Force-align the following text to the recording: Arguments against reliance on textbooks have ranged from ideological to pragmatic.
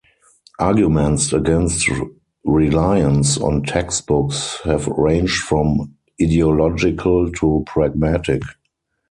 Arguments 0.57 1.31
against 1.31 1.87
reliance 2.43 3.37
on 3.37 3.61
textbooks 3.61 4.57
have 4.63 4.87
ranged 4.87 5.37
from 5.43 5.93
ideological 6.19 7.31
to 7.33 7.63
pragmatic. 7.67 8.41